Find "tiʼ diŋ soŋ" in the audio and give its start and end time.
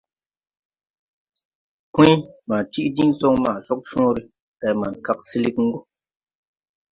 2.71-3.35